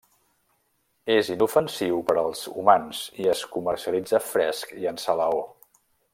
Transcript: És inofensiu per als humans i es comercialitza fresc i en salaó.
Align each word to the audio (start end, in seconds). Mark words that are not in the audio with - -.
És 1.15 1.27
inofensiu 1.33 1.99
per 2.07 2.15
als 2.21 2.41
humans 2.53 3.03
i 3.25 3.29
es 3.35 3.45
comercialitza 3.59 4.23
fresc 4.31 4.73
i 4.87 4.91
en 4.95 4.99
salaó. 5.05 5.47